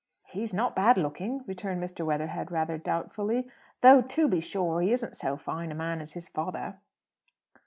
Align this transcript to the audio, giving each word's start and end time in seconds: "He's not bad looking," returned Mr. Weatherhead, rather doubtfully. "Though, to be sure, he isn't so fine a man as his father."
"He's 0.29 0.51
not 0.51 0.75
bad 0.75 0.97
looking," 0.97 1.43
returned 1.45 1.79
Mr. 1.79 2.03
Weatherhead, 2.03 2.49
rather 2.51 2.79
doubtfully. 2.79 3.47
"Though, 3.81 4.01
to 4.01 4.27
be 4.27 4.39
sure, 4.39 4.81
he 4.81 4.91
isn't 4.91 5.15
so 5.15 5.37
fine 5.37 5.71
a 5.71 5.75
man 5.75 6.01
as 6.01 6.13
his 6.13 6.27
father." 6.27 6.79